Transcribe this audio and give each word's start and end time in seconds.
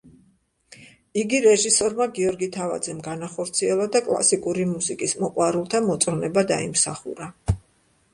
იგი 1.23 1.41
რეჟისორმა 1.45 2.07
გიორგი 2.15 2.47
თავაძემ 2.55 3.03
განახორციელა 3.07 3.85
და 3.97 4.01
კლასიკური 4.07 4.65
მუსიკის 4.71 5.13
მოყვარულთა 5.25 5.83
მოწონება 5.91 6.45
დაიმსახურა. 6.55 7.29